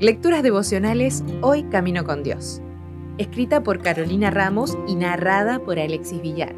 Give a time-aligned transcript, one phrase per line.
[0.00, 2.62] Lecturas devocionales Hoy Camino con Dios.
[3.18, 6.54] Escrita por Carolina Ramos y narrada por Alexis Villar.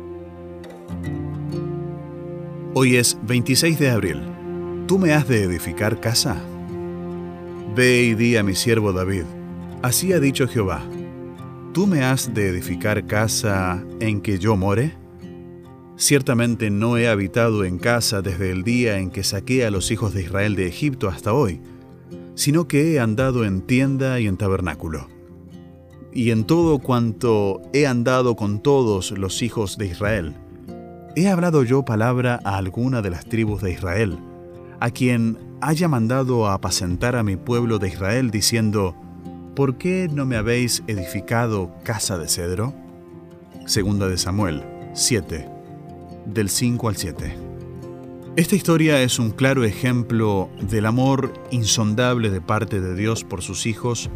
[2.74, 4.22] Hoy es 26 de abril.
[4.86, 6.36] ¿Tú me has de edificar casa?
[7.74, 9.24] Ve y di a mi siervo David.
[9.82, 10.82] Así ha dicho Jehová.
[11.72, 15.01] ¿Tú me has de edificar casa en que yo more?
[16.02, 20.12] Ciertamente no he habitado en casa desde el día en que saqué a los hijos
[20.12, 21.60] de Israel de Egipto hasta hoy
[22.34, 25.08] sino que he andado en tienda y en tabernáculo.
[26.12, 30.34] Y en todo cuanto he andado con todos los hijos de Israel,
[31.16, 34.18] he hablado yo palabra a alguna de las tribus de Israel,
[34.80, 38.96] a quien haya mandado a apacentar a mi pueblo de Israel, diciendo,
[39.54, 42.74] ¿por qué no me habéis edificado casa de cedro?
[43.66, 45.48] Segunda de Samuel 7,
[46.26, 47.36] del 5 al 7.
[48.34, 53.66] Esta historia es un claro ejemplo del amor insondable de parte de Dios por sus
[53.66, 54.08] hijos,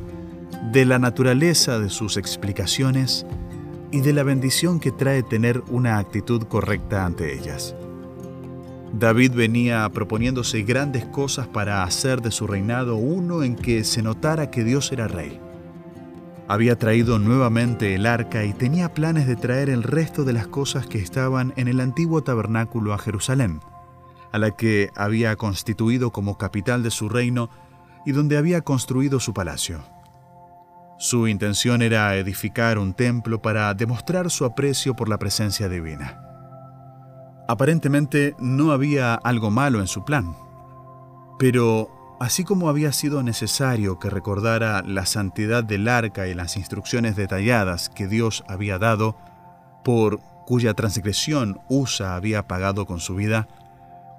[0.72, 3.26] de la naturaleza de sus explicaciones
[3.90, 7.74] y de la bendición que trae tener una actitud correcta ante ellas.
[8.92, 14.50] David venía proponiéndose grandes cosas para hacer de su reinado uno en que se notara
[14.50, 15.40] que Dios era rey.
[16.48, 20.86] Había traído nuevamente el arca y tenía planes de traer el resto de las cosas
[20.86, 23.60] que estaban en el antiguo tabernáculo a Jerusalén
[24.36, 27.48] a la que había constituido como capital de su reino
[28.04, 29.80] y donde había construido su palacio.
[30.98, 36.22] Su intención era edificar un templo para demostrar su aprecio por la presencia divina.
[37.48, 40.36] Aparentemente no había algo malo en su plan,
[41.38, 47.16] pero así como había sido necesario que recordara la santidad del arca y las instrucciones
[47.16, 49.16] detalladas que Dios había dado,
[49.84, 53.48] por cuya transgresión Usa había pagado con su vida,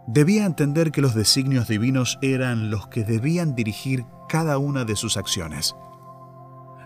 [0.08, 5.18] debía entender que los designios divinos eran los que debían dirigir cada una de sus
[5.18, 5.76] acciones.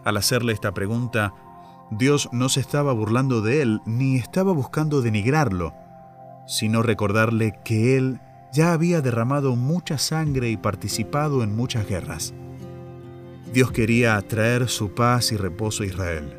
[0.04, 1.34] Al hacerle esta pregunta,
[1.92, 5.74] Dios no se estaba burlando de él ni estaba buscando denigrarlo,
[6.48, 8.22] sino recordarle que él
[8.54, 12.34] ya había derramado mucha sangre y participado en muchas guerras.
[13.54, 16.38] Dios quería traer su paz y reposo a Israel,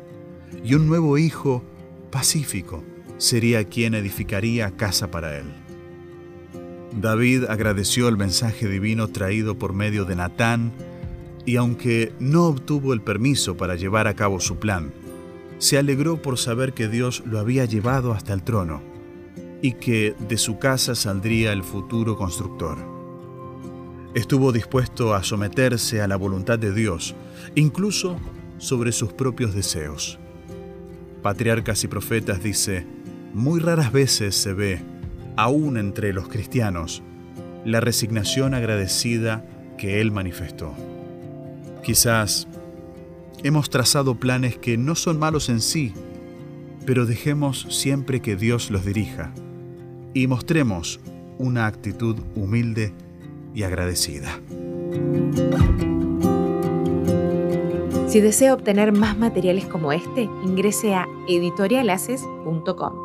[0.63, 1.63] y un nuevo hijo
[2.11, 2.83] pacífico
[3.17, 5.45] sería quien edificaría casa para él.
[6.99, 10.71] David agradeció el mensaje divino traído por medio de Natán
[11.45, 14.93] y aunque no obtuvo el permiso para llevar a cabo su plan,
[15.57, 18.92] se alegró por saber que Dios lo había llevado hasta el trono
[19.63, 22.77] y que de su casa saldría el futuro constructor.
[24.13, 27.15] Estuvo dispuesto a someterse a la voluntad de Dios,
[27.55, 28.17] incluso
[28.57, 30.19] sobre sus propios deseos.
[31.21, 32.85] Patriarcas y Profetas dice,
[33.33, 34.81] muy raras veces se ve
[35.37, 37.01] aún entre los cristianos,
[37.63, 39.45] la resignación agradecida
[39.77, 40.73] que Él manifestó.
[41.85, 42.49] Quizás
[43.43, 45.93] hemos trazado planes que no son malos en sí,
[46.85, 49.33] pero dejemos siempre que Dios los dirija
[50.13, 50.99] y mostremos
[51.37, 52.93] una actitud humilde
[53.53, 54.39] y agradecida.
[58.07, 63.02] Si desea obtener más materiales como este, ingrese a editorialaces.com.